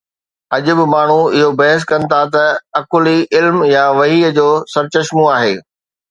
[0.55, 2.43] اڄ به ماڻهو اهو بحث ڪن ٿا ته
[2.79, 5.53] عقل ئي علم يا وحي جو سرچشمو آهي.